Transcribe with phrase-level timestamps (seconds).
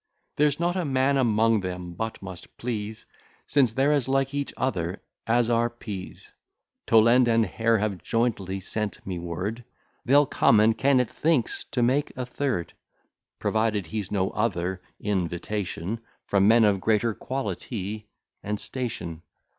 [0.35, 3.05] There's not a man among them but must please,
[3.45, 6.31] Since they're as like each other as are pease.
[6.87, 9.63] Toland and Hare have jointly sent me word
[10.03, 12.73] They'll come; and Kennet thinks to make a third,
[13.37, 18.07] Provided he's no other invitation From men of greater quality
[18.41, 19.21] and station.